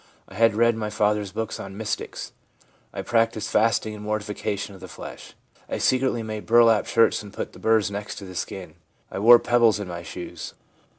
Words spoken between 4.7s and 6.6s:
of the flesh. I secretly made